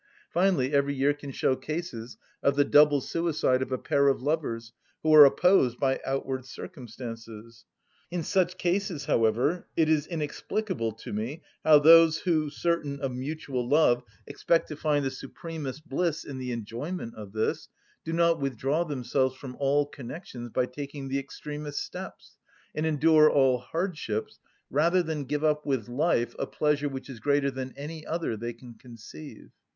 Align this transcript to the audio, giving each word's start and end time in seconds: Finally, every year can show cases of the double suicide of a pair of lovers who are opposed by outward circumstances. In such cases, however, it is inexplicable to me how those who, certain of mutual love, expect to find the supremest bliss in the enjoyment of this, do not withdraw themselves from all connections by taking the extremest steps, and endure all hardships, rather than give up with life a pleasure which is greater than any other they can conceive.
Finally, 0.31 0.73
every 0.73 0.95
year 0.95 1.13
can 1.13 1.29
show 1.29 1.55
cases 1.55 2.17
of 2.41 2.55
the 2.55 2.65
double 2.65 3.01
suicide 3.01 3.61
of 3.61 3.71
a 3.71 3.77
pair 3.77 4.07
of 4.07 4.19
lovers 4.19 4.73
who 5.03 5.13
are 5.13 5.25
opposed 5.25 5.79
by 5.79 5.99
outward 6.03 6.43
circumstances. 6.43 7.65
In 8.09 8.23
such 8.23 8.57
cases, 8.57 9.05
however, 9.05 9.67
it 9.77 9.87
is 9.89 10.07
inexplicable 10.07 10.91
to 10.93 11.13
me 11.13 11.43
how 11.63 11.77
those 11.77 12.17
who, 12.21 12.49
certain 12.49 12.99
of 12.99 13.11
mutual 13.13 13.69
love, 13.69 14.01
expect 14.25 14.69
to 14.69 14.75
find 14.75 15.05
the 15.05 15.11
supremest 15.11 15.87
bliss 15.87 16.25
in 16.25 16.39
the 16.39 16.51
enjoyment 16.51 17.13
of 17.13 17.31
this, 17.31 17.69
do 18.03 18.11
not 18.11 18.39
withdraw 18.39 18.83
themselves 18.83 19.35
from 19.35 19.55
all 19.59 19.85
connections 19.85 20.49
by 20.49 20.65
taking 20.65 21.09
the 21.09 21.19
extremest 21.19 21.77
steps, 21.85 22.37
and 22.73 22.87
endure 22.87 23.29
all 23.29 23.59
hardships, 23.59 24.39
rather 24.71 25.03
than 25.03 25.25
give 25.25 25.43
up 25.43 25.63
with 25.63 25.87
life 25.87 26.35
a 26.39 26.47
pleasure 26.47 26.89
which 26.89 27.07
is 27.07 27.19
greater 27.19 27.51
than 27.51 27.71
any 27.77 28.03
other 28.03 28.35
they 28.35 28.51
can 28.51 28.73
conceive. 28.73 29.51